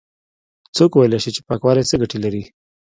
څوک 0.75 0.91
ويلاى 0.93 1.19
شي 1.23 1.31
چې 1.35 1.41
پاکوالی 1.49 1.83
څه 1.89 1.95
گټې 2.01 2.17
لري؟ 2.23 2.43